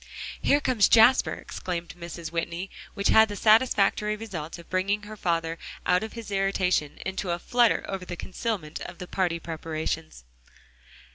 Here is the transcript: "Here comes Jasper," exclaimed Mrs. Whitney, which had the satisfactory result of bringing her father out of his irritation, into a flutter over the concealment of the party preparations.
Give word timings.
"Here 0.41 0.59
comes 0.59 0.89
Jasper," 0.89 1.33
exclaimed 1.35 1.89
Mrs. 1.95 2.31
Whitney, 2.31 2.71
which 2.95 3.09
had 3.09 3.29
the 3.29 3.35
satisfactory 3.35 4.15
result 4.15 4.57
of 4.57 4.67
bringing 4.67 5.03
her 5.03 5.15
father 5.15 5.59
out 5.85 6.01
of 6.01 6.13
his 6.13 6.31
irritation, 6.31 6.97
into 7.05 7.29
a 7.29 7.37
flutter 7.37 7.85
over 7.87 8.03
the 8.05 8.15
concealment 8.17 8.79
of 8.81 8.97
the 8.97 9.05
party 9.05 9.39
preparations. 9.39 10.23